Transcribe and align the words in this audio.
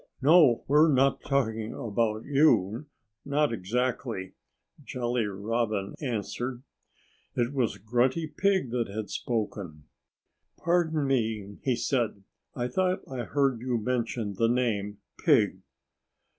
No! 0.19 0.63
We're 0.67 0.91
not 0.91 1.21
talking 1.21 1.75
about 1.75 2.25
you 2.25 2.87
not 3.23 3.53
exactly!" 3.53 4.33
Jolly 4.83 5.25
Robin 5.27 5.93
answered. 6.01 6.63
It 7.35 7.53
was 7.53 7.77
Grunty 7.77 8.25
Pig 8.25 8.71
that 8.71 8.87
had 8.87 9.11
spoken. 9.11 9.83
"Pardon 10.57 11.05
me!" 11.05 11.59
he 11.61 11.75
said. 11.75 12.23
"I 12.55 12.67
thought 12.67 13.07
I 13.07 13.25
heard 13.25 13.59
you 13.61 13.77
mention 13.77 14.33
the 14.33 14.49
name, 14.49 14.97
'Pig'." 15.19 15.59